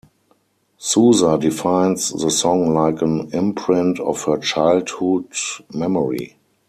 Souza 0.79 1.37
defines 1.37 2.09
the 2.09 2.31
song 2.31 2.73
like 2.73 3.03
an 3.03 3.29
imprint 3.33 3.99
of 3.99 4.23
her 4.23 4.39
childhood 4.39 5.27
memory. 5.75 6.37